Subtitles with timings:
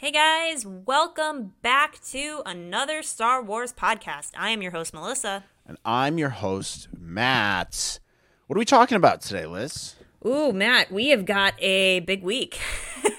[0.00, 4.30] Hey guys, welcome back to another Star Wars podcast.
[4.38, 5.42] I am your host, Melissa.
[5.66, 7.98] And I'm your host, Matt.
[8.46, 9.96] What are we talking about today, Liz?
[10.24, 12.60] Ooh, Matt, we have got a big week.
[13.04, 13.10] uh,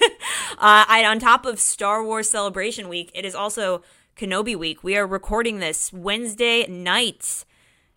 [0.57, 3.83] I, on top of Star Wars Celebration Week, it is also
[4.15, 4.81] Kenobi Week.
[4.81, 7.43] We are recording this Wednesday night.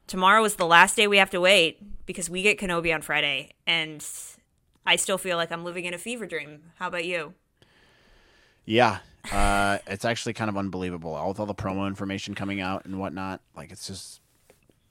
[0.08, 3.52] Tomorrow is the last day we have to wait because we get Kenobi on Friday.
[3.64, 4.04] And
[4.84, 6.72] I still feel like I'm living in a fever dream.
[6.80, 7.34] How about you?
[8.64, 8.98] Yeah,
[9.30, 11.14] uh, it's actually kind of unbelievable.
[11.14, 14.20] All with all the promo information coming out and whatnot, like it's just,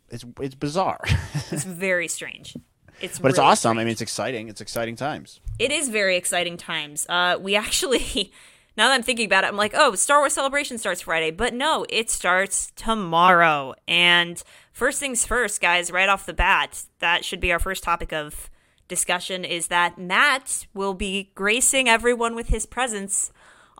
[0.09, 1.01] it's it's bizarre.
[1.51, 2.55] it's very strange.
[3.01, 3.71] It's but really it's awesome.
[3.71, 3.77] Strange.
[3.77, 4.49] I mean, it's exciting.
[4.49, 5.39] It's exciting times.
[5.59, 7.05] It is very exciting times.
[7.09, 8.31] Uh, we actually,
[8.77, 11.53] now that I'm thinking about it, I'm like, oh, Star Wars Celebration starts Friday, but
[11.53, 13.73] no, it starts tomorrow.
[13.87, 14.41] And
[14.71, 18.49] first things first, guys, right off the bat, that should be our first topic of
[18.87, 23.31] discussion is that Matt will be gracing everyone with his presence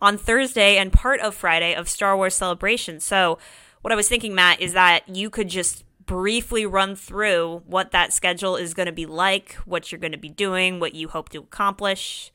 [0.01, 2.99] on Thursday and part of Friday of Star Wars Celebration.
[2.99, 3.37] So,
[3.81, 8.11] what I was thinking, Matt, is that you could just briefly run through what that
[8.11, 11.29] schedule is going to be like, what you're going to be doing, what you hope
[11.29, 12.31] to accomplish.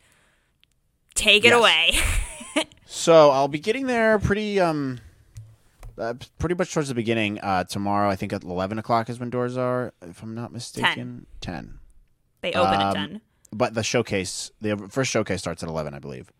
[1.14, 1.58] Take it yes.
[1.58, 2.64] away.
[2.86, 5.00] so, I'll be getting there pretty um
[5.98, 7.40] uh, pretty much towards the beginning.
[7.40, 11.26] Uh, tomorrow, I think at eleven o'clock is when doors are, if I'm not mistaken.
[11.40, 11.54] Ten.
[11.54, 11.78] 10.
[12.42, 13.20] They open um, at ten.
[13.52, 16.30] But the showcase, the first showcase starts at eleven, I believe.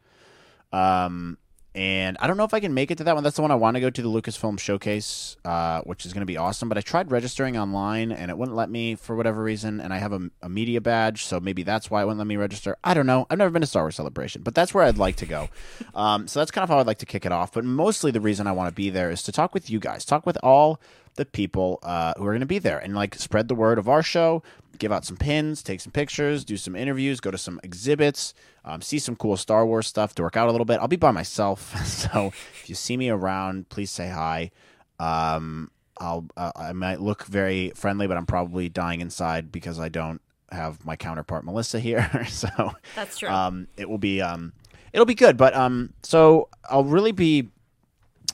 [0.73, 1.39] Um,
[1.77, 3.23] and I don't know if I can make it to that one.
[3.23, 6.23] That's the one I want to go to the Lucasfilm Showcase, uh, which is going
[6.23, 6.71] to be awesome.
[6.71, 9.83] But I tried registering online and it wouldn't let me for whatever reason.
[9.83, 12.39] And I have a, a, media badge, so maybe that's why it wouldn't let me
[12.39, 12.79] register.
[12.83, 13.27] I don't know.
[13.29, 15.49] I've never been to Star Wars Celebration, but that's where I'd like to go.
[15.95, 17.53] Um, so that's kind of how I'd like to kick it off.
[17.53, 20.05] But mostly the reason I want to be there is to talk with you guys,
[20.05, 20.79] talk with all
[21.15, 23.89] the people uh, who are going to be there and like spread the word of
[23.89, 24.43] our show,
[24.79, 28.35] give out some pins, take some pictures, do some interviews, go to some exhibits,
[28.67, 30.81] um, see some cool Star Wars stuff to work out a little bit.
[30.81, 34.51] I'll be by myself, so if you see me around, please say hi.
[34.99, 39.89] Um, I'll uh, I might look very friendly, but I'm probably dying inside because I
[39.89, 40.21] don't
[40.51, 42.25] have my counterpart Melissa here.
[42.29, 42.49] so
[42.95, 43.29] that's true.
[43.29, 44.53] Um, it will be um,
[44.93, 47.49] it'll be good, but um, so I'll really be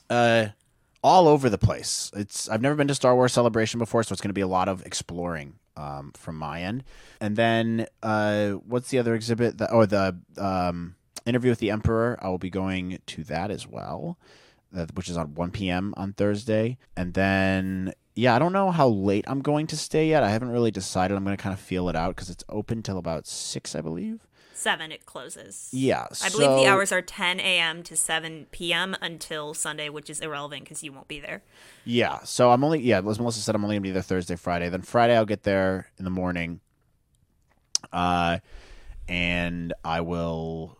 [0.09, 0.47] uh
[1.03, 2.11] all over the place.
[2.15, 4.47] It's I've never been to Star Wars Celebration before, so it's going to be a
[4.47, 6.83] lot of exploring um, from my end.
[7.19, 9.57] And then uh, what's the other exhibit?
[9.57, 10.95] The, oh, the um,
[11.25, 12.17] interview with the Emperor.
[12.21, 14.17] I will be going to that as well,
[14.93, 15.93] which is on 1 p.m.
[15.97, 16.77] on Thursday.
[16.95, 20.23] And then yeah, I don't know how late I'm going to stay yet.
[20.23, 21.17] I haven't really decided.
[21.17, 23.81] I'm going to kind of feel it out because it's open till about six, I
[23.81, 24.19] believe
[24.63, 25.69] seven it closes.
[25.73, 27.83] Yeah, I believe the hours are ten a.m.
[27.83, 28.95] to seven p.m.
[29.01, 31.43] until Sunday, which is irrelevant because you won't be there.
[31.83, 33.01] Yeah, so I'm only yeah.
[33.05, 34.69] As Melissa said, I'm only gonna be there Thursday, Friday.
[34.69, 36.61] Then Friday I'll get there in the morning.
[37.91, 38.39] Uh,
[39.07, 40.77] and I will.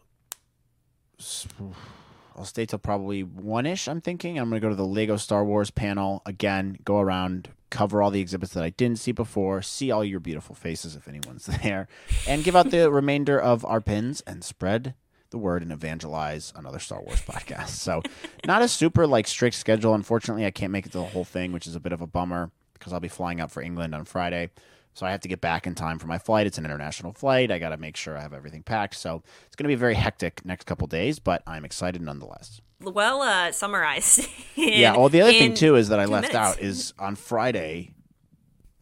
[2.35, 3.87] I'll stay till probably one ish.
[3.87, 6.77] I'm thinking I'm gonna go to the Lego Star Wars panel again.
[6.83, 10.55] Go around, cover all the exhibits that I didn't see before, see all your beautiful
[10.55, 11.87] faces if anyone's there,
[12.27, 14.95] and give out the remainder of our pins and spread
[15.29, 17.69] the word and evangelize another Star Wars podcast.
[17.69, 18.01] So,
[18.45, 19.93] not a super like strict schedule.
[19.93, 22.07] Unfortunately, I can't make it to the whole thing, which is a bit of a
[22.07, 24.49] bummer because I'll be flying out for England on Friday.
[24.93, 26.45] So I have to get back in time for my flight.
[26.45, 27.51] It's an international flight.
[27.51, 28.95] I got to make sure I have everything packed.
[28.95, 32.61] So it's going to be very hectic next couple days, but I'm excited nonetheless
[32.91, 34.19] well uh, summarized.
[34.19, 34.25] in,
[34.79, 34.97] yeah.
[34.97, 36.35] Well, the other thing too is that I left minutes.
[36.35, 37.91] out is on Friday.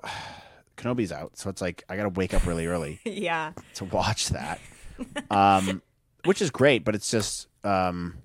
[0.78, 3.00] Kenobi's out, so it's like I got to wake up really early.
[3.06, 3.52] yeah.
[3.76, 4.60] To watch that,
[5.30, 5.82] um,
[6.26, 8.18] which is great, but it's just um,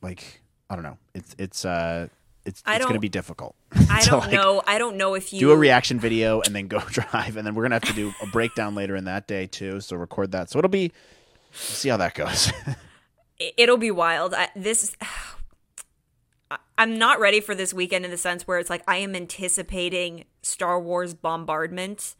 [0.00, 0.98] like I don't know.
[1.14, 2.08] It's it's uh
[2.44, 3.54] it's, it's going to be difficult.
[3.90, 4.62] I don't like, know.
[4.66, 7.54] I don't know if you do a reaction video and then go drive, and then
[7.54, 9.80] we're gonna have to do a breakdown later in that day too.
[9.80, 10.50] So record that.
[10.50, 10.92] So it'll be.
[11.52, 12.50] We'll see how that goes
[13.56, 14.34] it'll be wild.
[14.34, 14.96] I, this
[16.76, 20.24] I'm not ready for this weekend in the sense where it's like I am anticipating
[20.42, 22.14] Star Wars bombardment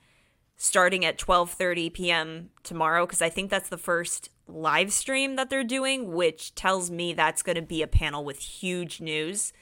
[0.57, 2.51] starting at 12:30 p.m.
[2.63, 7.13] tomorrow because I think that's the first live stream that they're doing, which tells me
[7.13, 9.53] that's going to be a panel with huge news.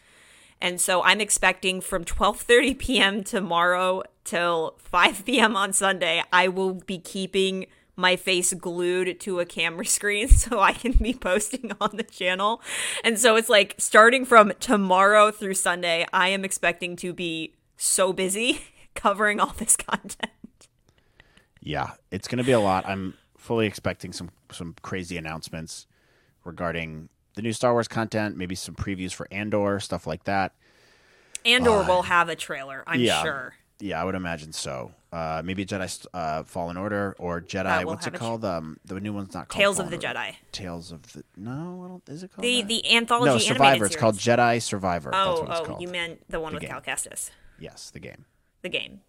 [0.61, 3.25] And so I'm expecting from 12:30 p.m.
[3.25, 5.57] tomorrow till 5 p.m.
[5.57, 7.67] on Sunday, I will be keeping
[7.97, 12.63] my face glued to a camera screen so I can be posting on the channel.
[13.05, 18.13] And so it's like starting from tomorrow through Sunday, I am expecting to be so
[18.13, 18.63] busy
[18.95, 20.33] covering all this content.
[21.61, 22.87] Yeah, it's going to be a lot.
[22.87, 25.87] I'm fully expecting some some crazy announcements
[26.45, 30.53] regarding the new Star Wars content, maybe some previews for Andor, stuff like that.
[31.45, 33.55] Andor uh, will have a trailer, I'm yeah, sure.
[33.81, 34.93] Yeah, I would imagine so.
[35.13, 37.85] Uh, maybe Jedi uh, Fallen Order or Jedi.
[37.85, 38.45] What's it called?
[38.45, 40.09] Um, the new one's not called Tales of the Order.
[40.09, 40.35] Jedi.
[40.53, 42.69] Tales of the no, is it called The that?
[42.69, 43.87] the anthology no Survivor?
[43.87, 44.17] It's called.
[44.17, 45.11] Jedi Survivor.
[45.11, 45.83] That's Oh, what oh, called.
[45.83, 46.71] you meant the one with game.
[46.71, 48.27] Cal Kestis, yes, the game.
[48.63, 49.01] the game.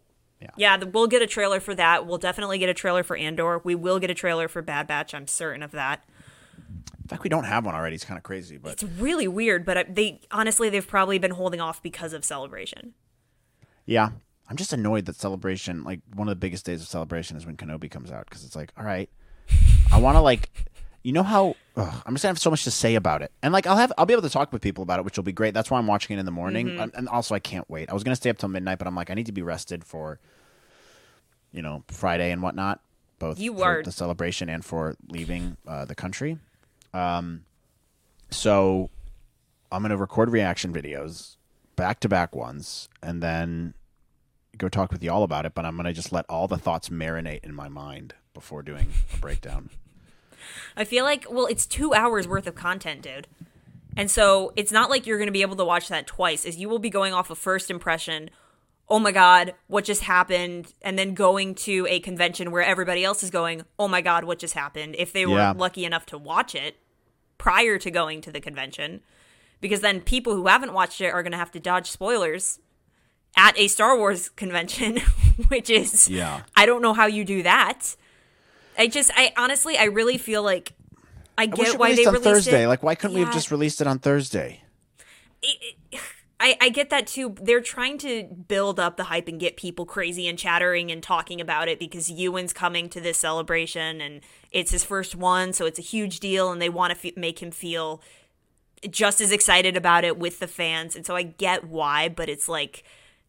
[0.41, 0.50] Yeah.
[0.57, 2.07] Yeah, the, we'll get a trailer for that.
[2.07, 3.59] We'll definitely get a trailer for Andor.
[3.63, 5.13] We will get a trailer for Bad Batch.
[5.13, 6.03] I'm certain of that.
[7.01, 7.95] In fact, we don't have one already.
[7.95, 11.59] It's kind of crazy, but It's really weird, but they honestly they've probably been holding
[11.62, 12.94] off because of Celebration.
[13.85, 14.12] yeah,
[14.50, 17.57] I'm just annoyed that Celebration, like one of the biggest days of Celebration, is when
[17.57, 19.09] Kenobi comes out because it's like, all right,
[19.91, 20.50] I want to like,
[21.03, 23.51] you know how ugh, I'm just gonna have so much to say about it, and
[23.51, 25.31] like I'll have I'll be able to talk with people about it, which will be
[25.33, 25.53] great.
[25.53, 26.95] That's why I'm watching it in the morning, Mm-hmm.
[26.97, 27.89] and, also I can't wait.
[27.89, 29.83] I was gonna stay up till midnight, but I'm like, I need to be rested
[29.83, 30.19] for,
[31.51, 32.79] you know, Friday and whatnot,
[33.19, 36.38] both You are- the celebration and for leaving uh, the country.
[36.93, 37.45] Um,
[38.29, 38.89] so
[39.71, 41.38] I'm gonna record reaction videos,
[41.75, 43.73] back to back ones, and then
[44.57, 45.53] go talk with y'all about it.
[45.53, 49.17] But I'm gonna just let all the thoughts marinate in my mind before doing a
[49.17, 49.69] breakdown.
[50.75, 53.27] I feel like well, it's two hours worth of content, dude.
[53.97, 56.45] And so it's not like you're going to be able to watch that twice.
[56.45, 58.29] as you will be going off a first impression.
[58.91, 60.73] Oh my god, what just happened?
[60.81, 63.63] And then going to a convention where everybody else is going.
[63.79, 64.95] Oh my god, what just happened?
[64.99, 65.53] If they were Yeah.
[65.55, 66.75] lucky enough to watch it
[67.38, 68.99] prior to going to the convention,
[69.61, 72.59] because then people who haven't watched it are going to have to dodge spoilers
[73.38, 74.97] at a Star Wars convention,
[75.47, 76.41] which is Yeah.
[76.57, 77.95] I don't know how you do that.
[78.77, 80.73] I just I honestly I really feel like
[81.38, 82.63] I get it why released they on released Thursday.
[82.65, 82.67] it.
[82.67, 84.61] Like, why couldn't we have just released it on Thursday?
[86.41, 87.35] I, I get that too.
[87.39, 91.39] They're trying to build up the hype and get people crazy and chattering and talking
[91.39, 94.21] about it because Ewan's coming to this celebration and
[94.51, 97.43] it's his first one, so it's a huge deal, and they want to f- make
[97.43, 98.01] him feel
[98.89, 100.95] just as excited about it with the fans.
[100.95, 102.83] And so I get why, but it's like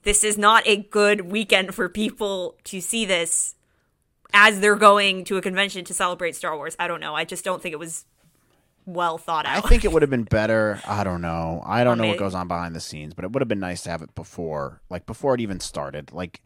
[0.04, 3.54] this is not a good weekend for people to see this
[4.32, 6.74] as they're going to a convention to celebrate Star Wars.
[6.78, 7.14] I don't know.
[7.14, 8.06] I just don't think it was
[8.87, 9.64] well thought out.
[9.64, 10.81] I think it would have been better.
[10.87, 11.62] I don't know.
[11.64, 13.82] I don't know what goes on behind the scenes, but it would have been nice
[13.82, 16.43] to have it before, like before it even started, like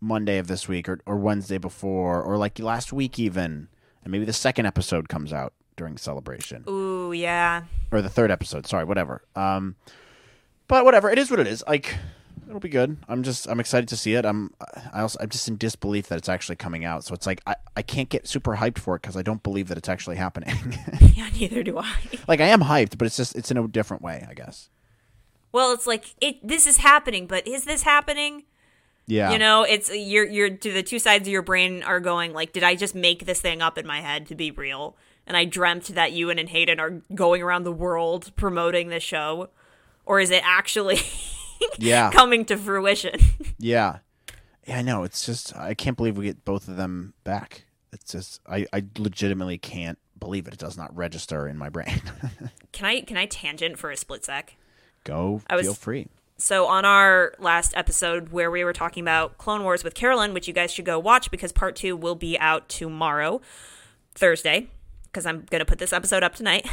[0.00, 3.68] Monday of this week or, or Wednesday before, or like last week even,
[4.02, 7.62] and maybe the second episode comes out during celebration Ooh, yeah.
[7.90, 8.66] or the third episode.
[8.66, 9.22] Sorry, whatever.
[9.34, 9.76] Um,
[10.68, 11.10] but whatever.
[11.10, 11.64] It is what it is.
[11.66, 11.96] Like
[12.50, 12.98] it'll be good.
[13.08, 14.24] I'm just I'm excited to see it.
[14.24, 14.52] I'm
[14.92, 17.04] I also I'm just in disbelief that it's actually coming out.
[17.04, 19.68] So it's like I I can't get super hyped for it because I don't believe
[19.68, 20.54] that it's actually happening.
[21.14, 21.92] Yeah, neither do I.
[22.28, 24.70] like I am hyped, but it's just it's in a different way, I guess.
[25.52, 26.46] Well, it's like it.
[26.46, 28.44] This is happening, but is this happening?
[29.06, 29.32] Yeah.
[29.32, 32.52] You know, it's you're you're to the two sides of your brain are going like,
[32.52, 34.96] did I just make this thing up in my head to be real?
[35.26, 39.50] And I dreamt that Ewan and Hayden are going around the world promoting the show,
[40.06, 41.00] or is it actually
[41.78, 42.10] Yeah.
[42.12, 43.18] coming to fruition?
[43.58, 43.98] Yeah.
[44.66, 45.02] Yeah, I know.
[45.04, 47.64] It's just I can't believe we get both of them back.
[47.92, 50.54] It's just I, I legitimately can't believe it.
[50.54, 52.00] It does not register in my brain.
[52.72, 54.54] can I can I tangent for a split sec?
[55.04, 56.06] Go was- feel free.
[56.38, 60.48] So on our last episode where we were talking about Clone Wars with Carolyn, which
[60.48, 63.42] you guys should go watch because part two will be out tomorrow,
[64.14, 64.68] Thursday,
[65.04, 66.66] because I'm gonna put this episode up tonight.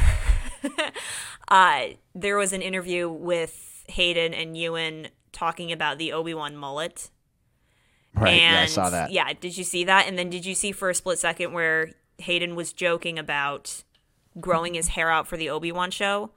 [1.48, 7.10] uh, there was an interview with Hayden and Ewan talking about the Obi Wan mullet.
[8.14, 8.30] Right.
[8.32, 9.12] and yeah, I saw that.
[9.12, 10.06] Yeah, did you see that?
[10.08, 13.84] And then did you see for a split second where Hayden was joking about
[14.40, 16.30] growing his hair out for the Obi Wan show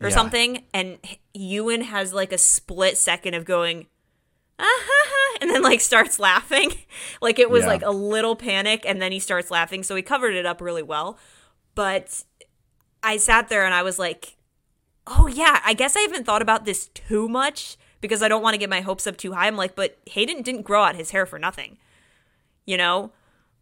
[0.00, 0.14] or Yeah.
[0.14, 0.64] something?
[0.74, 0.98] And
[1.32, 3.86] Ewan has like a split second of going,
[4.58, 6.72] ah, ha, ha, and then like starts laughing.
[7.22, 7.68] like it was Yeah.
[7.68, 9.82] like a little panic, and then he starts laughing.
[9.82, 11.18] So he covered it up really well.
[11.74, 12.22] But
[13.02, 14.36] I sat there and I was like,
[15.06, 18.54] oh yeah, I guess I haven't thought about this too much because I don't want
[18.54, 19.46] to get my hopes up too high.
[19.46, 21.78] I'm like, but Hayden didn't grow out his hair for nothing.
[22.66, 23.12] You know?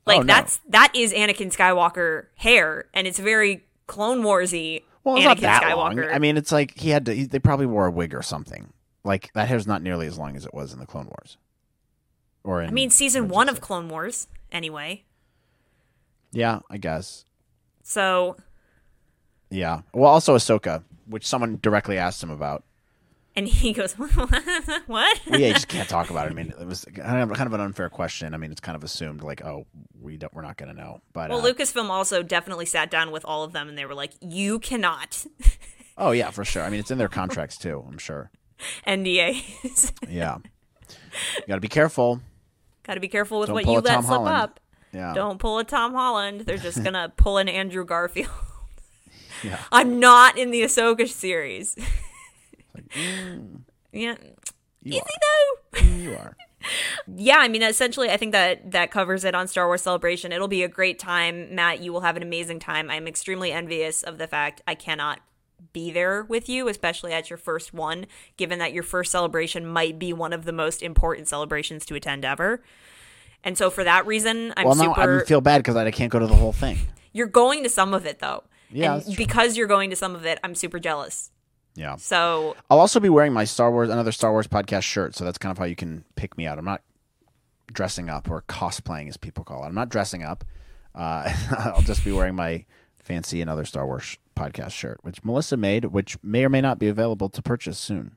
[0.06, 0.26] Like Oh, no.
[0.26, 5.40] that's that is Anakin Skywalker hair and it's very Clone Warsy Well, it's Anakin not
[5.40, 5.76] that Skywalker.
[5.76, 6.14] long.
[6.14, 7.14] I mean, it's like he had to.
[7.14, 8.72] He, they probably wore a wig or something.
[9.04, 11.37] Like that hair's not nearly as long as it was in the Clone Wars.
[12.44, 13.61] Or in, I mean season 1 of?
[13.61, 15.04] Clone Wars anyway.
[16.32, 17.25] Yeah, I guess.
[17.84, 18.37] So,
[19.50, 19.82] Yeah.
[19.92, 20.82] Well, also Ahsoka,
[21.12, 22.64] which someone directly asked him about.
[23.37, 24.11] and he goes, "What?"
[24.88, 26.31] Well, yeah, you just can't talk about it.
[26.33, 28.35] I mean, it was kind of, kind of an unfair question.
[28.35, 29.66] I mean, it's kind of assumed like, oh,
[30.00, 31.00] we don't, we're not going to know.
[31.12, 33.95] But Well, uh, Lucasfilm also definitely sat down with all of them and they were
[33.95, 35.25] like, "You cannot
[35.99, 36.62] oh yeah, for sure.
[36.62, 37.85] I mean, it's in their contracts too.
[37.88, 38.31] I'm sure.
[38.87, 39.92] NDAs.
[40.09, 40.38] Yeah.
[41.37, 42.21] You got to be careful.
[42.85, 44.35] Got to be careful with Don't what you let Tom slip Holland.
[44.37, 44.61] up.
[44.92, 45.14] Yeah.
[45.14, 46.42] Don't pull a Tom Holland.
[46.42, 48.28] They're just gonna pull an Andrew Garfield.
[49.42, 49.58] Yeah.
[49.70, 51.76] I'm not in the Ahsoka series.
[52.94, 53.61] Mm.
[53.92, 54.16] yeah,
[54.82, 55.06] You is are.
[55.20, 55.78] though?
[55.80, 56.37] Mm, you are.
[57.16, 60.32] yeah, I mean, essentially, I think that that covers it on Star Wars Celebration.
[60.32, 61.80] It'll be a great time, Matt.
[61.80, 62.90] You will have an amazing time.
[62.90, 65.20] I'm extremely envious of the fact I cannot
[65.72, 68.06] be there with you, especially at your first one,
[68.37, 72.25] given that your first celebration might be one of the most important celebrations to attend
[72.25, 72.62] ever.
[73.44, 75.22] And so, for that reason, I'm well, no, super.
[75.22, 76.78] I feel bad because I can't go to the whole thing.
[77.12, 78.44] You're going to some of it, though.
[78.73, 81.31] Yeah, And because you're going to some of it, I'm super jealous.
[81.75, 81.97] Yeah.
[81.97, 85.14] So, I'll also be wearing my Star Wars, another Star Wars podcast shirt.
[85.14, 86.59] So that's kind of how you can pick me out.
[86.59, 86.83] I'm not
[87.73, 89.69] dressing up or cosplaying, as people call it.
[89.69, 90.45] I'm not dressing up.
[90.95, 92.64] Uh, I'll just be wearing my
[92.99, 96.88] fancy another Star Wars podcast shirt, which Melissa made, which may or may not be
[96.88, 98.17] available to purchase soon.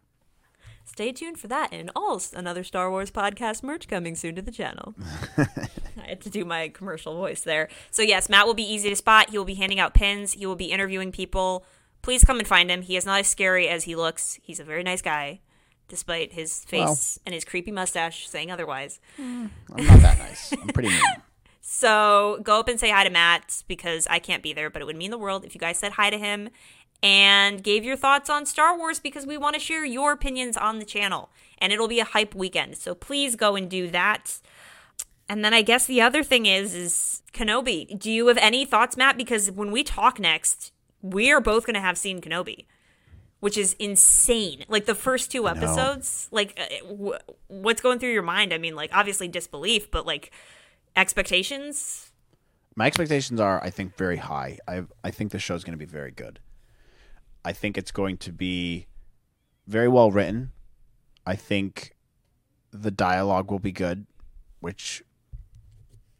[0.95, 4.49] Stay tuned for that and all another Star Wars podcast merch coming soon to the
[4.49, 4.95] channel.
[5.37, 7.67] I had to do my commercial voice there.
[7.91, 9.29] So yes, Matt will be easy to spot.
[9.29, 10.31] He will be handing out pins.
[10.31, 11.65] He will be interviewing people.
[12.01, 12.81] Please come and find him.
[12.81, 14.39] He is not as scary as he looks.
[14.41, 15.41] He's a very nice guy,
[15.89, 19.01] despite his face and his creepy mustache saying otherwise.
[19.17, 19.47] Hmm.
[19.75, 20.53] I'm not that nice.
[20.53, 21.01] I'm pretty mean.
[21.67, 24.85] So go up and say hi to Matt because I can't be there, but it
[24.85, 26.51] would mean the world if you guys said hi to him
[27.05, 30.79] and gave your thoughts on Star Wars because we want to share your opinions on
[30.79, 31.29] the channel.
[31.59, 32.77] And it'll be a hype weekend.
[32.77, 34.39] So please go and do that.
[35.29, 37.97] And then I guess the other thing is is Kenobi.
[37.97, 39.17] Do you have any thoughts, Matt?
[39.17, 42.65] Because when we talk next, we are both going to have seen Kenobi,
[43.39, 44.65] which is insane.
[44.67, 48.51] Like the first two episodes, like uh, w- what's going through your mind?
[48.51, 50.31] I mean, like obviously disbelief, but like
[50.95, 52.11] expectations.
[52.75, 54.57] My expectations are, I think, very high.
[54.67, 56.39] I I think the show's going to be very good.
[57.45, 58.87] I think it's going to be
[59.67, 60.51] very well written.
[61.27, 61.93] I think
[62.71, 64.07] the dialogue will be good,
[64.59, 65.03] which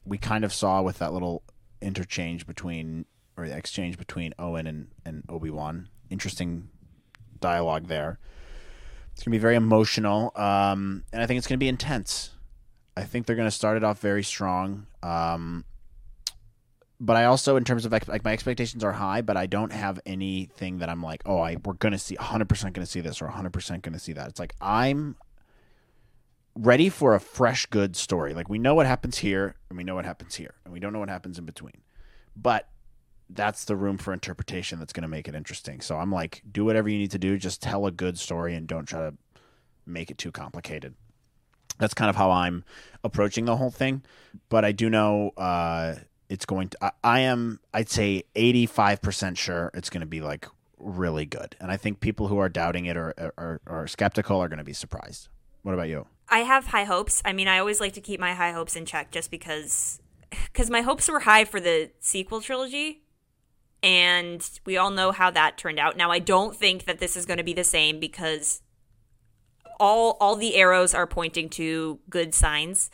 [0.06, 1.42] we kind of saw with that little
[1.82, 3.06] interchange between
[3.38, 5.90] or the exchange between Owen and, and Obi Wan.
[6.12, 6.70] Interesting
[7.42, 8.20] dialogue there.
[9.12, 12.32] It's gonna be very emotional, um, and I think it's gonna be intense.
[12.96, 14.86] I think they're gonna start it off very strong.
[15.02, 15.66] Um,
[17.06, 20.00] but I also, in terms of like my expectations are high, but I don't have
[20.08, 23.26] anything that I'm like, oh, I we're gonna see 100 percent gonna see this or
[23.26, 24.28] 100 percent gonna see that.
[24.30, 25.16] It's like I'm
[26.56, 28.34] ready for a fresh, good story.
[28.34, 30.94] Like we know what happens here, and we know what happens here, and we don't
[30.94, 31.82] know what happens in between.
[32.36, 32.68] But
[33.30, 35.82] that's the room for interpretation that's gonna make it interesting.
[35.82, 38.66] So I'm like, do whatever you need to do, just tell a good story, and
[38.66, 39.14] don't try to
[39.86, 40.96] make it too complicated
[41.78, 42.64] that's kind of how I'm
[43.04, 44.02] approaching the whole thing.
[44.48, 45.96] But I do know uh,
[46.30, 46.78] it's going to.
[46.84, 47.60] I, I am.
[47.74, 52.00] I'd say 85 percent sure it's going to be like really good, and I think
[52.00, 55.30] people who are doubting it or or, or skeptical are going to be surprised.
[55.64, 56.08] What about you?
[56.30, 57.22] I have high hopes.
[57.26, 60.00] I mean, I always like to keep my high hopes in check just because
[60.52, 63.02] because my hopes were high for the sequel trilogy
[63.86, 65.96] and we all know how that turned out.
[65.96, 68.62] Now, I don't think that this is going to be the same because
[69.80, 72.90] all all the arrows are pointing to good signs.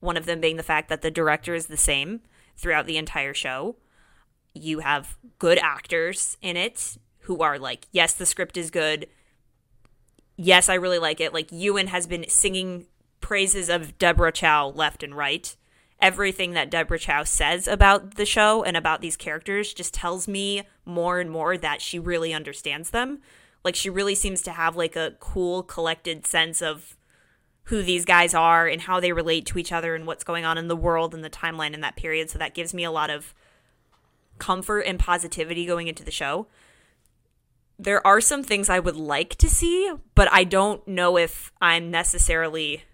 [0.00, 2.20] One of them being the fact that the director is the same
[2.58, 3.76] throughout the entire show.
[4.52, 9.06] You have good actors in it who are like, yes, the script is good.
[10.36, 11.32] Yes, I really like it.
[11.32, 12.86] Like Ewan has been singing
[13.20, 15.54] praises of Deborah Chow left and right.
[16.00, 20.62] Everything that Deborah Chow says about the show and about these characters just tells me
[20.84, 23.20] more and more that she really understands them.
[23.64, 26.96] Like she really seems to have like a cool collected sense of
[27.68, 30.56] who these guys are and how they relate to each other and what's going on
[30.56, 32.30] in the world and the timeline in that period.
[32.30, 33.34] So that gives me a lot of
[34.38, 36.46] comfort and positivity going into the show.
[37.78, 41.90] There are some things I would like to see, but I don't know if I'm
[41.90, 42.84] necessarily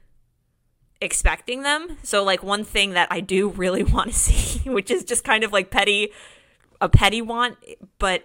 [1.01, 1.97] expecting them.
[2.03, 5.45] So like one thing that I do really want to see, which is just kind
[5.45, 6.11] of like petty
[6.81, 7.57] a petty want,
[7.99, 8.25] but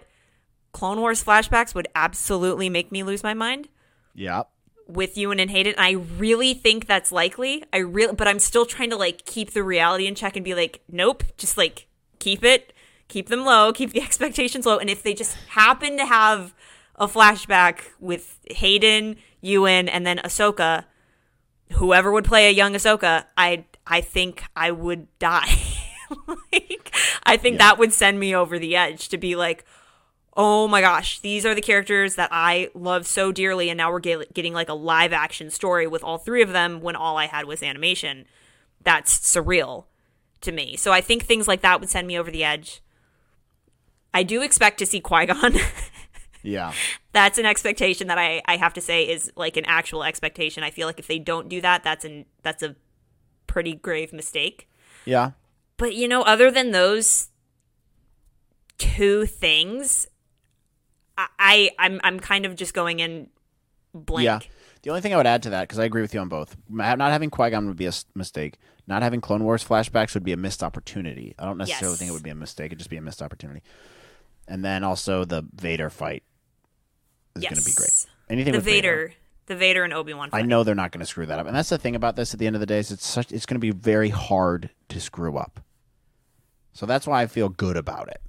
[0.72, 3.68] Clone Wars flashbacks would absolutely make me lose my mind
[4.14, 4.42] Yeah.
[4.92, 5.74] With Ewan and Hayden.
[5.78, 7.64] I really think that's likely.
[7.72, 10.54] I really, but I'm still trying to like keep the reality in check and be
[10.54, 11.86] like, nope, just like
[12.18, 12.72] keep it,
[13.08, 14.78] keep them low, keep the expectations low.
[14.78, 16.54] And if they just happen to have
[16.96, 20.84] a flashback with Hayden, Ewan, and then Ahsoka,
[21.72, 25.56] whoever would play a young Ahsoka, I I think I would die.
[26.52, 26.92] like,
[27.24, 29.64] I think that would send me over the edge to be like,
[30.36, 34.00] oh my gosh, these are the characters that I love so dearly, and now we're
[34.00, 37.26] get- getting like a live action story with all three of them when all I
[37.26, 38.26] had was animation.
[38.82, 39.84] That's surreal
[40.42, 40.76] to me.
[40.76, 42.80] So I think things like that would send me over the edge.
[44.14, 45.54] I do expect to see Qui Gon.
[46.42, 46.72] Yeah.
[47.12, 50.62] that's an expectation that I, I have to say is like an actual expectation.
[50.62, 52.76] I feel like if they don't do that, that's an that's a
[53.46, 54.66] pretty grave mistake.
[55.04, 55.32] Yeah.
[55.76, 57.28] But you know, other than those
[58.78, 60.06] two things,
[61.18, 63.28] I, I I'm I'm kind of just going in
[63.94, 64.24] blank.
[64.24, 64.38] Yeah.
[64.82, 66.56] The only thing I would add to that, because I agree with you on both,
[66.70, 68.56] not having Qui Gon would be a mistake.
[68.86, 71.34] Not having Clone Wars flashbacks would be a missed opportunity.
[71.38, 71.98] I don't necessarily Yes.
[71.98, 72.66] think it would be a mistake.
[72.66, 73.62] It'd just be a missed opportunity.
[74.48, 76.22] And then also the Vader fight
[77.36, 78.06] is going to be great.
[78.28, 79.12] Anything The with Vader,
[79.46, 80.30] the Vader and Obi Wan.
[80.32, 82.32] I know they're not going to screw that up, and that's the thing about this.
[82.32, 84.70] At the end of the day, is it's such it's going to be very hard
[84.88, 85.60] to screw up.
[86.72, 88.20] So that's why I feel good about it,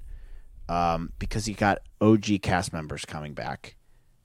[0.72, 3.76] um, because you got OG cast members coming back,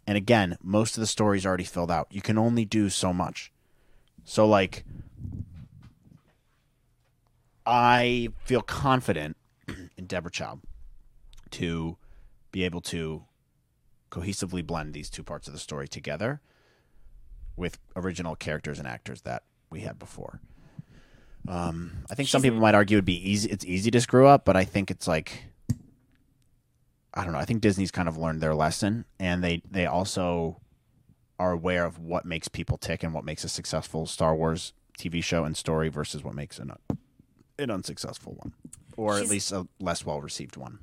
[0.07, 2.07] and again, most of the story's already filled out.
[2.11, 3.53] You can only do so much.
[4.25, 4.85] So like,
[7.67, 9.37] I feel confident
[9.97, 10.61] in Deborah Chow
[11.51, 11.97] to
[12.53, 13.25] be able to
[14.13, 16.41] cohesively blend these two parts of the story together
[17.57, 20.41] with original characters and actors that we had before.
[21.49, 23.51] Um, I think some people might argue it'd be easy.
[23.51, 25.47] It's easy to screw up, but I think it's like
[27.17, 27.39] I don't know.
[27.39, 30.61] I think Disney's kind of learned their lesson, and they they also
[31.39, 35.25] are aware of what makes people tick and what makes a successful Star Wars TV
[35.25, 36.73] show and story versus what makes an
[37.59, 38.53] an unsuccessful one,
[38.97, 40.81] or at least a less well received one.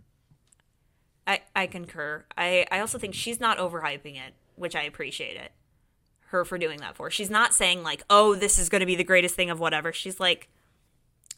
[1.26, 2.26] I, I concur.
[2.36, 5.52] I, I also think she's not overhyping it, which I appreciate it.
[6.28, 7.12] Her for doing that for.
[7.12, 9.94] She's not saying like, "Oh, this is going to be the greatest thing of whatever."
[9.94, 10.50] She's like,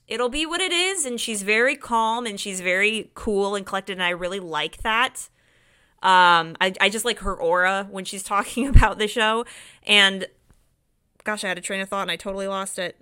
[0.08, 3.94] "It'll be what it is," and she's very calm and she's very cool and collected,
[3.94, 5.30] and I really like that.
[6.04, 9.46] Um, I I just like her aura when she's talking about the show,
[9.84, 10.28] and
[11.24, 12.98] gosh, I had a train of thought and I totally lost it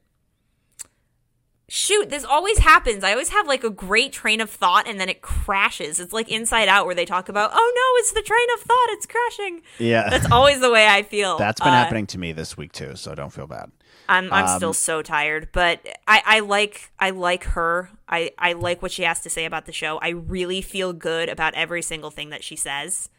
[1.69, 5.07] shoot this always happens i always have like a great train of thought and then
[5.07, 8.47] it crashes it's like inside out where they talk about oh no it's the train
[8.53, 12.05] of thought it's crashing Yeah, that's always the way i feel that's been Uh, happening
[12.07, 12.95] to me this week too.
[12.95, 13.71] So don't feel bad.
[14.09, 17.89] I'm, I'm Um, still so tired but I, I like i like her.
[18.07, 19.97] I, I like what she has to say about the show.
[19.97, 23.09] I really feel good about every single thing that she says.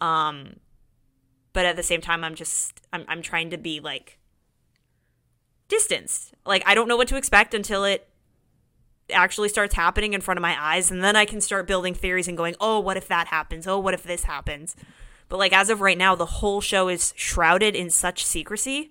[0.00, 0.56] Um
[1.52, 4.18] but at the same time i'm just i'm, I'm trying to be like
[5.68, 6.34] distanced.
[6.44, 8.08] Like i don't know what to expect until it
[9.12, 12.28] actually starts happening in front of my eyes and then i can start building theories
[12.28, 13.66] and going oh what if that happens?
[13.66, 14.76] Oh what if this happens?
[15.28, 18.90] But like as of right now the whole show is shrouded in such secrecy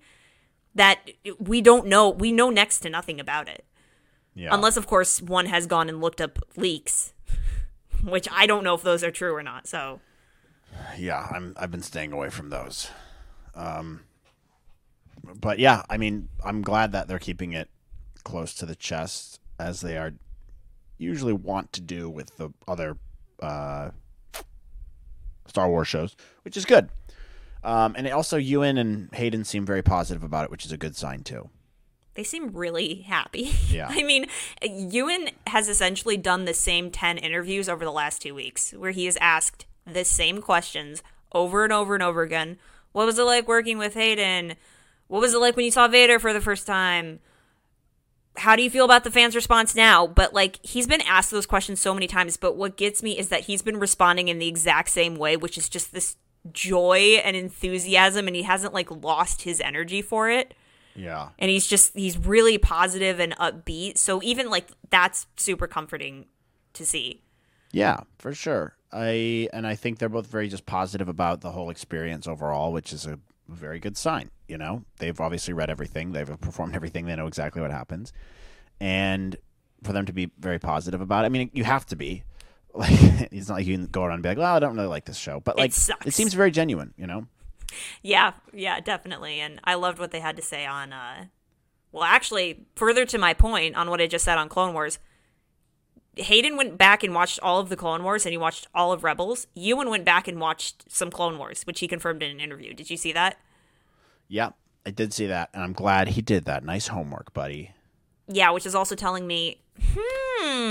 [0.76, 1.00] that
[1.40, 3.66] we don't know we know next to nothing about it
[4.36, 7.14] Yeah, unless of course one has gone and looked up leaks
[8.04, 10.00] which i don't know if those are true or not so
[10.98, 12.90] yeah, I'm I've been staying away from those.
[13.56, 14.02] Um,
[15.40, 17.70] but yeah, I mean, I'm glad that they're keeping it
[18.24, 20.14] close to the chest as they are
[20.98, 22.98] usually want to do with the other
[23.42, 23.92] uh,
[25.48, 26.90] Star Wars shows, which is good.
[27.64, 30.96] Um, and also, Ewan and Hayden seem very positive about it, which is a good
[30.96, 31.50] sign too.
[32.16, 33.52] they seem really happy.
[33.70, 33.88] Yeah.
[33.92, 34.28] I mean,
[34.62, 39.06] Ewan has essentially done the same 10 interviews over the last two weeks where he
[39.06, 41.02] has asked the same questions
[41.34, 42.58] over and over and over again.
[42.92, 44.56] What was it like working with Hayden?
[45.08, 47.20] What was it like when you saw Vader for the first time?
[48.38, 50.08] How do you feel about the fans' response now?
[50.08, 52.38] But like, he's been asked those questions so many times.
[52.38, 55.58] But what gets me is that he's been responding in the exact same way, which
[55.58, 56.16] is just this
[56.54, 60.54] joy and enthusiasm, and he hasn't like lost his energy for it.
[60.96, 63.98] Yeah, and he's just he's really positive and upbeat.
[63.98, 66.26] So even like that's super comforting
[66.74, 67.22] to see.
[67.72, 68.76] Yeah, for sure.
[68.92, 72.92] I and I think they're both very just positive about the whole experience overall, which
[72.92, 74.32] is a very good sign.
[74.48, 78.14] You know, they've obviously read everything, they've performed everything, they know exactly what happens,
[78.80, 79.36] and
[79.84, 82.24] for them to be very positive about it, I mean, you have to be.
[82.74, 82.92] Like,
[83.32, 85.06] it's not like you can go around and be like, "Well, I don't really like
[85.06, 86.16] this show," but like, sucks.
[86.16, 86.94] seems very genuine.
[86.98, 87.28] You know?
[88.02, 91.26] yeah yeah definitely and i loved what they had to say on uh
[91.92, 94.98] well actually further to my point on what i just said on clone wars
[96.16, 99.04] hayden went back and watched all of the clone wars and he watched all of
[99.04, 102.74] rebels ewan went back and watched some clone wars which he confirmed in an interview
[102.74, 103.38] did you see that
[104.30, 104.50] Yeah,
[104.84, 106.64] I did see that, and I'm glad he did that.
[106.64, 107.70] Nice homework, buddy.
[108.28, 109.62] yeah which is also telling me
[109.94, 110.66] hmm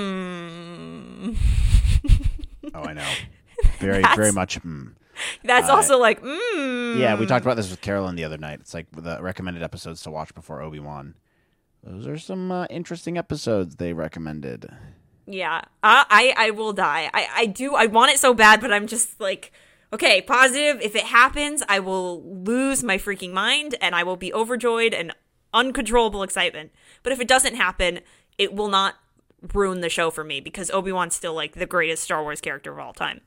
[2.74, 3.08] Oh, I know.
[3.80, 4.60] Very, That's- very much.
[4.62, 4.94] Mm.
[5.42, 8.60] that's Uh, also like mm Yeah, we talked about this with Carolyn the other night.
[8.60, 11.14] It's like the recommended episodes to watch before Obi Wan.
[11.82, 14.68] Those are some uh, interesting episodes they recommended.
[15.26, 17.10] Yeah, I, I I will die.
[17.12, 17.74] I I do.
[17.74, 19.52] I want it so bad, but I'm just like,
[19.92, 20.80] okay, positive.
[20.80, 25.12] If it happens, I will lose my freaking mind, and I will be overjoyed and
[25.52, 26.70] uncontrollable excitement.
[27.02, 28.00] But if it doesn't happen,
[28.38, 28.94] it will not
[29.52, 32.72] ruin the show for me because Obi Wan's still like the greatest Star Wars character
[32.72, 33.20] of all time.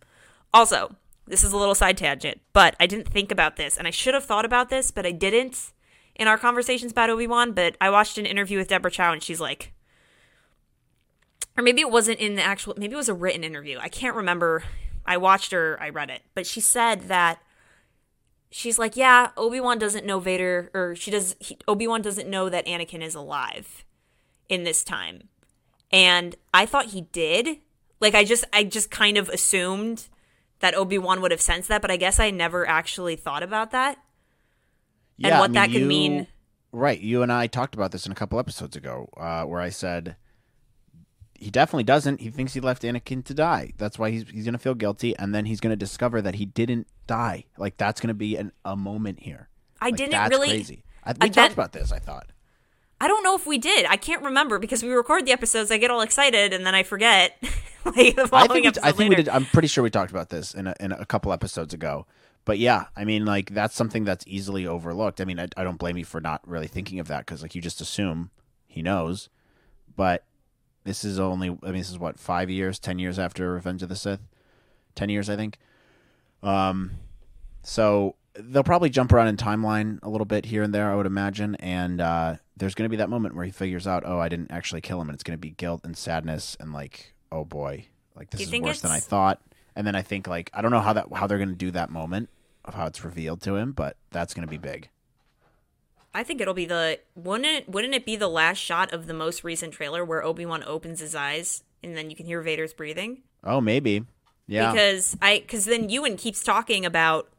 [0.53, 0.95] Also,
[1.27, 4.13] this is a little side tangent, but I didn't think about this, and I should
[4.13, 5.71] have thought about this, but I didn't
[6.15, 7.53] in our conversations about Obi Wan.
[7.53, 9.73] But I watched an interview with Deborah Chow, and she's like
[11.57, 14.15] or maybe it wasn't in the actual maybe it was a written interview i can't
[14.15, 14.63] remember
[15.05, 17.41] i watched her i read it but she said that
[18.51, 21.35] she's like, "Yeah, Obi-Wan doesn't know Vader or she does
[21.67, 23.85] Obi-Wan doesn't know that Anakin is alive
[24.49, 25.29] in this time."
[25.91, 27.57] And I thought he did.
[27.99, 30.07] Like I just I just kind of assumed
[30.59, 33.97] that Obi-Wan would have sensed that, but I guess I never actually thought about that.
[35.17, 36.27] Yeah, what I that could you- mean.
[36.73, 36.99] Right.
[37.01, 40.15] You and I talked about this in a couple episodes ago, uh, where I said
[41.37, 42.21] he definitely doesn't.
[42.21, 43.73] He thinks he left Anakin to die.
[43.77, 46.87] That's why he's he's gonna feel guilty, and then he's gonna discover that he didn't
[47.07, 47.45] die.
[47.57, 49.49] Like that's gonna be an, a moment here.
[49.81, 50.83] I Like, didn't that's really crazy.
[51.03, 51.91] I, we I talked about this.
[51.91, 52.27] I thought.
[53.01, 53.87] I don't know if we did.
[53.87, 55.71] I can't remember because we record the episodes.
[55.71, 57.35] I get all excited and then I forget.
[57.85, 59.27] like the I think, we, I think we did.
[59.27, 62.05] I'm pretty sure we talked about this in a, in a couple episodes ago.
[62.45, 65.19] But yeah, I mean, like that's something that's easily overlooked.
[65.19, 67.55] I mean, I, I don't blame you for not really thinking of that because like
[67.55, 68.29] you just assume
[68.67, 69.29] he knows.
[69.95, 70.23] But
[70.83, 71.49] this is only.
[71.49, 74.21] I mean, this is what five years, ten years after Revenge of the Sith.
[74.93, 75.57] Ten years, I think.
[76.43, 76.91] Um,
[77.63, 81.05] so they'll probably jump around in timeline a little bit here and there, I would
[81.05, 81.55] imagine.
[81.55, 84.51] And uh, there's going to be that moment where he figures out, oh, I didn't
[84.51, 87.87] actually kill him, and it's going to be guilt and sadness and like, oh boy,
[88.15, 89.41] like this is worse than I thought.
[89.75, 91.71] And then I think like I don't know how that how they're going to do
[91.71, 92.29] that moment
[92.65, 94.89] of how it's revealed to him, but that's going to be big.
[96.13, 99.13] I think it'll be the wouldn't it wouldn't it be the last shot of the
[99.13, 102.73] most recent trailer where Obi Wan opens his eyes and then you can hear Vader's
[102.73, 103.23] breathing?
[103.43, 104.05] Oh, maybe.
[104.45, 104.71] Yeah.
[104.71, 107.29] Because I because then Ewan keeps talking about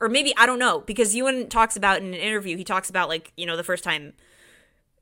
[0.00, 3.08] or maybe I don't know, because Ewan talks about in an interview, he talks about
[3.08, 4.12] like, you know, the first time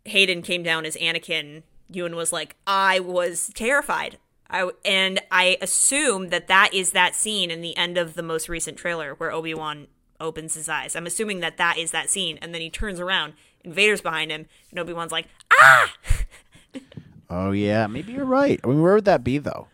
[0.04, 4.18] Hayden came down as Anakin, Ewan was like, I was terrified.
[4.48, 8.48] I, and I assume that that is that scene in the end of the most
[8.48, 9.88] recent trailer where Obi Wan
[10.20, 10.94] opens his eyes.
[10.94, 14.30] I'm assuming that that is that scene, and then he turns around and Vader's behind
[14.30, 15.92] him, and Obi Wan's like, ah!
[17.28, 18.60] Oh yeah, maybe you're right.
[18.62, 19.68] I mean, where would that be though?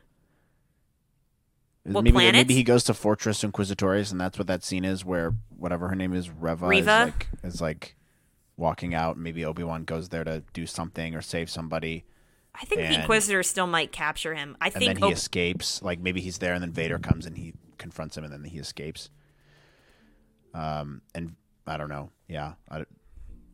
[1.85, 2.35] What maybe planet?
[2.35, 5.97] maybe he goes to Fortress Inquisitorius, and that's what that scene is, where whatever her
[5.97, 7.97] name is, Reva, is like is like
[8.57, 9.17] walking out.
[9.19, 12.05] Maybe Obi Wan goes there to do something or save somebody,
[12.55, 14.57] I think the And- Inquisitor still might capture him.
[14.61, 15.83] I and think then he Ob- escapes.
[15.83, 18.59] Like maybe he's there, and then Vader comes and he confronts him, and then he
[18.59, 19.11] escapes.
[20.55, 21.35] Um, and
[21.67, 22.11] I don't know.
[22.29, 22.85] Yeah, I,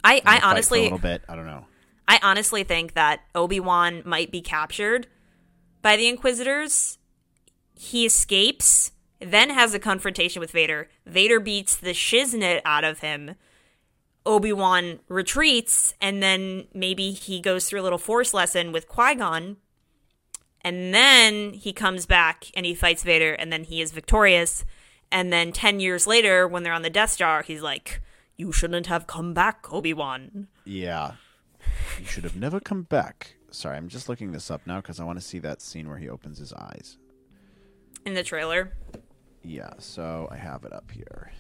[0.05, 1.23] I, I for a little bit.
[1.29, 1.67] I don't know.
[2.07, 5.07] I honestly think that Obi Wan might be captured
[5.83, 6.98] by the Inquisitors.
[7.81, 10.89] He escapes, then has a confrontation with Vader.
[11.07, 13.37] Vader beats the shiznit out of him.
[14.27, 19.15] Obi Wan retreats, and then maybe he goes through a little force lesson with Qui
[19.15, 19.59] Gon.
[20.61, 24.65] And then he comes back and he fights Vader, and then he is victorious.
[25.13, 28.03] And then 10 years later, when they're on the Death Star, he's like,
[28.37, 30.49] You shouldn't have come back, Obi Wan.
[30.65, 31.13] Yeah.
[32.01, 33.37] You should have never come back.
[33.53, 35.99] Sorry, I'm just looking this up now because I want to see that scene where
[35.99, 36.99] he opens his eyes.
[38.05, 38.73] In the trailer.
[39.43, 41.33] Yeah, so I have it up here.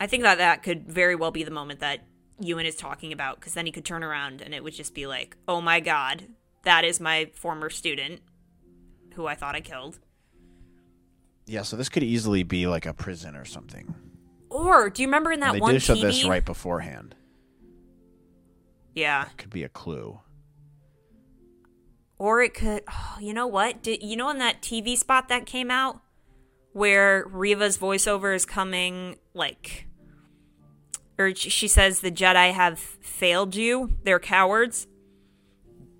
[0.00, 2.06] I think that that could very well be the moment that
[2.40, 5.06] Ewan is talking about because then he could turn around and it would just be
[5.06, 6.28] like, oh my god,
[6.62, 8.20] that is my former student
[9.14, 9.98] who I thought I killed.
[11.46, 13.94] Yeah, so this could easily be like a prison or something.
[14.50, 16.02] Or do you remember in that And they one did show TV?
[16.02, 17.14] this right beforehand.
[18.94, 19.26] Yeah.
[19.36, 20.20] Could be a clue.
[22.18, 22.82] Or it could.
[22.90, 23.82] Oh, you know what?
[23.82, 26.00] Did you know in that TV spot that came out
[26.72, 29.86] where Reva's voiceover is coming like,
[31.18, 33.96] or she says the Jedi have failed you.
[34.04, 34.86] They're cowards.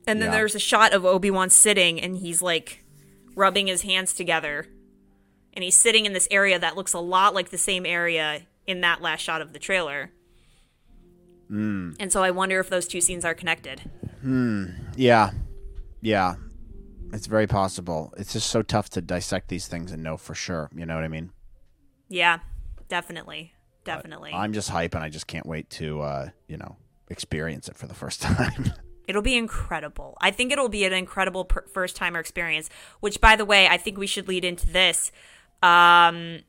[0.07, 0.37] And then Yeah.
[0.39, 2.85] there's a shot of Obi Wan sitting, and he's like
[3.35, 4.67] rubbing his hands together,
[5.53, 8.81] and he's sitting in this area that looks a lot like the same area in
[8.81, 10.11] that last shot of the trailer.
[11.49, 11.93] Hmm.
[12.01, 13.81] And so I wonder if those two scenes are connected.
[14.21, 14.67] Hmm.
[14.97, 15.31] Yeah.
[16.01, 16.35] Yeah.
[17.13, 18.13] It's very possible.
[18.17, 20.71] It's just so tough to dissect these things and know for sure.
[20.75, 21.31] You know what I mean?
[22.09, 22.41] Yeah,
[22.89, 23.53] definitely,
[23.85, 24.33] definitely.
[24.33, 26.77] I'm just hype and I just can't wait to, uh, you know,
[27.09, 28.73] experience it for the first time.
[29.07, 30.19] It'll be incredible.
[30.21, 32.69] I think it'll be an incredible per- first timer experience.
[33.01, 35.11] Which, by the way, I think we should lead into this.
[35.63, 36.41] Um,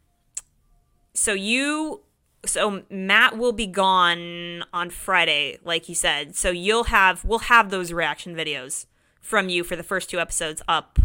[1.13, 2.01] so you,
[2.45, 6.35] so Matt will be gone on Friday, like you said.
[6.35, 8.87] So you'll have we'll have those reaction videos
[9.21, 10.99] from you for the first two episodes up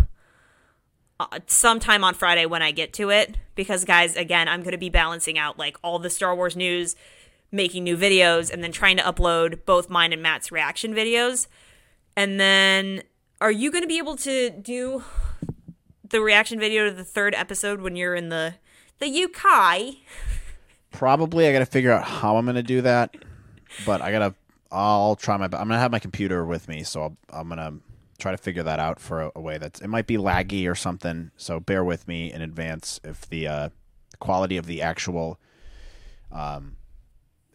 [1.20, 3.36] uh, sometime on Friday when I get to it.
[3.54, 6.96] Because guys, again, I'm going to be balancing out like all the Star Wars news,
[7.52, 11.46] making new videos, and then trying to upload both mine and Matt's reaction videos.
[12.16, 13.02] And then,
[13.40, 15.04] are you going to be able to do
[16.08, 18.54] the reaction video to the third episode when you're in the
[18.98, 19.96] the UK?
[20.90, 23.16] Probably I got to figure out how I'm going to do that,
[23.84, 24.34] but I got to
[24.70, 25.60] I'll try my best.
[25.60, 27.80] I'm going to have my computer with me, so I'll, I'm going to
[28.18, 30.74] try to figure that out for a, a way that's it might be laggy or
[30.74, 33.68] something, so bear with me in advance if the uh,
[34.18, 35.38] quality of the actual
[36.32, 36.76] um,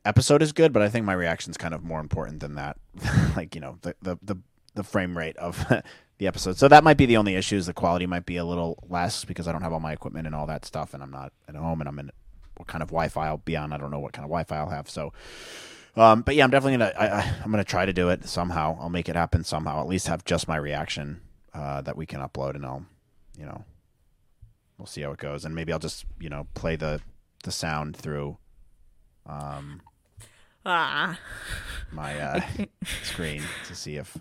[0.05, 2.77] episode is good, but I think my reaction is kind of more important than that.
[3.35, 4.35] like you know the the the,
[4.75, 5.65] the frame rate of
[6.17, 6.57] the episode.
[6.57, 7.57] So that might be the only issue.
[7.57, 10.27] Is the quality might be a little less because I don't have all my equipment
[10.27, 12.11] and all that stuff, and I'm not at home, and I'm in
[12.57, 13.71] what kind of Wi-Fi I'll be on.
[13.73, 14.89] I don't know what kind of Wi-Fi I'll have.
[14.89, 15.13] So,
[15.99, 18.77] um, but yeah, I'm definitely gonna I, I, I'm gonna try to do it somehow.
[18.79, 19.81] I'll make it happen somehow.
[19.81, 21.21] At least have just my reaction
[21.53, 22.85] uh, that we can upload, and I'll
[23.37, 23.63] you know
[24.77, 27.01] we'll see how it goes, and maybe I'll just you know play the
[27.43, 28.37] the sound through
[29.25, 29.81] um
[30.65, 31.17] Ah.
[31.91, 32.41] my uh,
[33.03, 34.17] screen to see if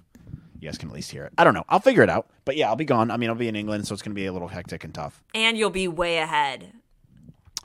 [0.60, 1.32] you guys can at least hear it.
[1.36, 1.64] I don't know.
[1.68, 2.30] I'll figure it out.
[2.44, 3.10] But yeah, I'll be gone.
[3.10, 4.94] I mean, I'll be in England, so it's going to be a little hectic and
[4.94, 5.22] tough.
[5.34, 6.72] And you'll be way ahead.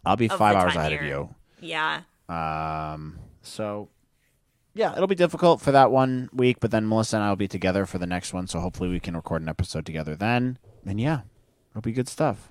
[0.06, 1.34] I'll be five hours ahead of you.
[1.62, 2.02] Yeah.
[2.28, 3.90] Um, so
[4.74, 7.48] yeah, it'll be difficult for that one week, but then Melissa and I will be
[7.48, 10.58] together for the next one, so hopefully we can record an episode together then.
[10.86, 11.22] And yeah,
[11.72, 12.50] it'll be good stuff.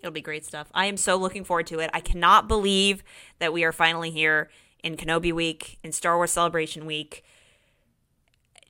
[0.00, 0.68] It'll be great stuff.
[0.74, 1.90] I am so looking forward to it.
[1.92, 3.04] I cannot believe
[3.38, 4.50] that we are finally here
[4.82, 7.22] in Kenobi week, in Star Wars Celebration week.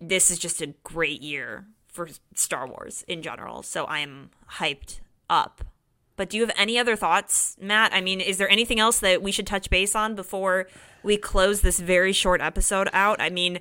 [0.00, 3.62] This is just a great year for Star Wars in general.
[3.62, 5.64] So I am hyped up.
[6.16, 7.94] But do you have any other thoughts, Matt?
[7.94, 10.66] I mean, is there anything else that we should touch base on before
[11.02, 13.20] we close this very short episode out?
[13.20, 13.60] I mean,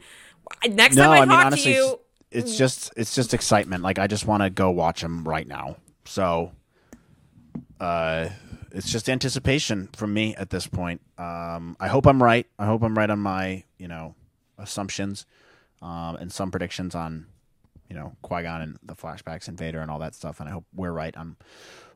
[0.68, 2.00] next no, time I, I mean talk honestly, to you,
[2.32, 3.84] it's, just it's just excitement.
[3.84, 5.78] Like I just want to go watch them right now.
[6.06, 6.52] So,
[7.80, 8.30] uh,
[8.72, 11.02] it's just anticipation from me at this point.
[11.18, 12.48] Um, I hope I'm right.
[12.58, 14.16] I hope I'm right on my you know
[14.58, 15.26] assumptions,
[15.82, 17.28] um, and some predictions on
[17.90, 20.40] you know Qui Gon and the flashbacks and Vader and all that stuff.
[20.40, 21.36] And I hope we're right on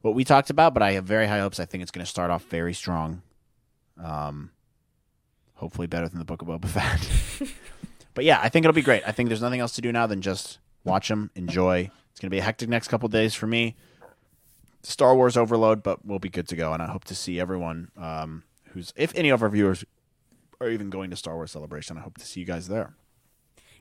[0.02, 0.74] what we talked about.
[0.74, 1.60] But I have very high hopes.
[1.60, 3.22] I think it's going to start off very strong.
[4.04, 4.52] Um,
[5.56, 7.50] hopefully better than the Book of Boba Fett.
[8.14, 9.04] But yeah, I think it'll be great.
[9.06, 11.92] I think there's nothing else to do now than just watch them, enjoy.
[12.12, 13.76] It's going to be a hectic next couple days for me.
[14.84, 16.72] Star Wars overload, but we'll be good to go.
[16.72, 19.84] And I hope to see everyone um, who's, if any of our viewers
[20.62, 22.96] are even going to Star Wars Celebration, I hope to see you guys there.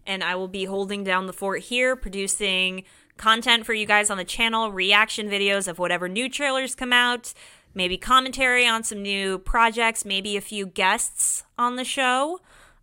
[0.04, 2.82] and I will be holding down the fort here, producing
[3.16, 7.32] content for you guys on the channel, reaction videos of whatever new trailers come out,
[7.74, 12.40] maybe commentary on some new projects, maybe a few guests on the show.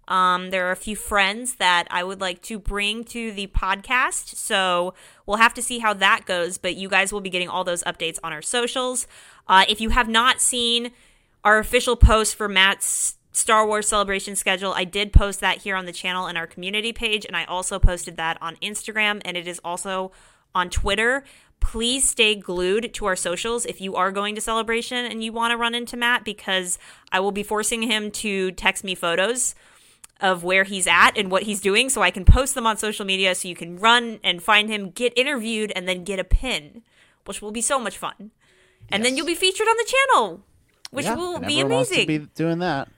[0.08, 4.36] Um, there are a few friends that I would like to bring to the podcast,
[4.36, 4.94] so
[5.26, 6.58] we'll have to see how that goes.
[6.58, 9.08] But you guys will be getting all those updates on our socials.
[9.48, 10.92] Uh, if you have not seen
[11.44, 14.74] our official post for Matt's Star Wars celebration schedule.
[14.74, 17.80] I did post that here on the channel in our community page, and I also
[17.80, 20.12] posted that on Instagram, and it is also
[20.54, 21.24] on Twitter.
[21.62, 25.52] Please stay glued to our socials if you are going to celebration and you want
[25.52, 26.78] to run into Matt, because
[27.14, 29.56] I will be forcing him to text me photos
[30.20, 33.06] of where he's at and what he's doing so I can post them on social
[33.06, 36.84] media so you can run and find him, get interviewed, and then get a pin,
[37.26, 38.32] which will be so much fun.
[38.90, 40.44] And then you'll be featured on the channel,
[40.92, 42.26] which Yeah, will be everyone wants to amazing.
[42.26, 42.90] be doing that.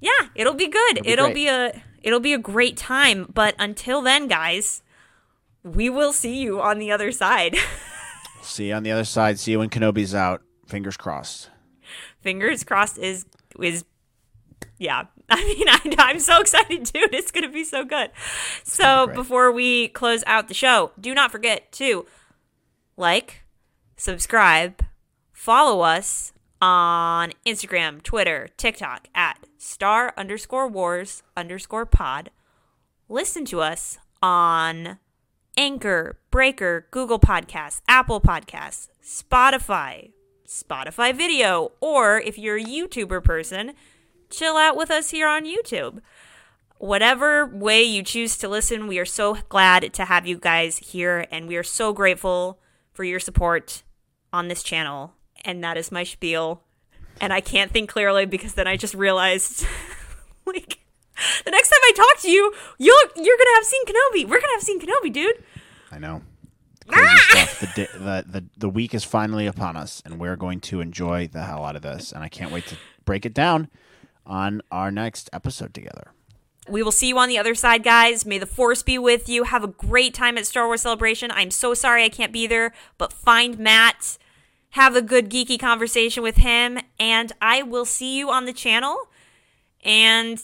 [0.00, 1.02] Yeah, it'll be good.
[1.02, 3.30] be It'll be a it'll be a great time.
[3.32, 4.82] But until then, guys,
[5.64, 7.56] we will see you on the other side.
[8.42, 9.38] See you on the other side.
[9.38, 10.42] See you when Kenobi's out.
[10.66, 11.48] Fingers crossed.
[12.20, 13.24] Fingers crossed is
[13.58, 13.84] is
[14.78, 15.04] yeah.
[15.30, 17.14] I mean, I, I'm so excited, dude.
[17.14, 18.10] It's gonna be so good.
[18.62, 19.14] So great.
[19.14, 22.04] before we close out the show, do not forget to
[22.96, 23.44] like,
[23.96, 24.84] subscribe,
[25.32, 32.30] follow us on Instagram, Twitter, TikTok at star underscore wars underscore pod.
[33.08, 34.98] Listen to us on
[35.56, 40.12] Anchor, Breaker, Google Podcasts, Apple Podcasts, Spotify,
[40.46, 43.72] Spotify Video, or if you're a YouTuber person,
[44.30, 46.00] chill out with us here on YouTube.
[46.78, 51.26] Whatever way you choose to listen, we are so glad to have you guys here,
[51.30, 52.58] and we are so grateful
[52.92, 53.82] for your support
[54.32, 55.14] on this channel.
[55.44, 56.62] And that is my spiel.
[57.20, 59.66] And I can't think clearly because then I just realized,
[60.46, 60.83] like,
[61.44, 64.24] the next time I talk to you, you're you're gonna have seen Kenobi.
[64.28, 65.44] We're gonna have seen Kenobi, dude.
[65.90, 66.22] I know.
[66.92, 67.14] Ah!
[67.28, 67.60] Stuff.
[67.60, 71.28] The, di- the the the week is finally upon us, and we're going to enjoy
[71.28, 72.12] the hell out of this.
[72.12, 73.68] And I can't wait to break it down
[74.26, 76.12] on our next episode together.
[76.68, 78.24] We will see you on the other side, guys.
[78.24, 79.44] May the force be with you.
[79.44, 81.30] Have a great time at Star Wars Celebration.
[81.30, 84.16] I'm so sorry I can't be there, but find Matt,
[84.70, 88.96] have a good geeky conversation with him, and I will see you on the channel.
[89.84, 90.42] And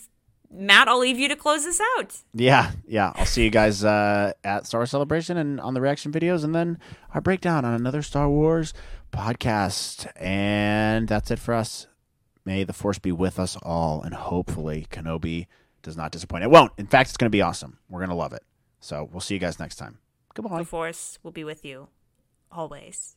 [0.52, 2.16] Matt, I'll leave you to close this out.
[2.34, 3.12] Yeah, yeah.
[3.14, 6.54] I'll see you guys uh, at Star Wars Celebration and on the reaction videos, and
[6.54, 6.78] then
[7.14, 8.74] our breakdown on another Star Wars
[9.12, 10.10] podcast.
[10.16, 11.86] And that's it for us.
[12.44, 15.46] May the Force be with us all, and hopefully Kenobi
[15.82, 16.42] does not disappoint.
[16.42, 16.72] It won't.
[16.78, 17.78] In fact, it's going to be awesome.
[17.88, 18.42] We're going to love it.
[18.80, 19.98] So we'll see you guys next time.
[20.34, 20.58] Goodbye.
[20.58, 21.88] The force will be with you
[22.50, 23.16] always.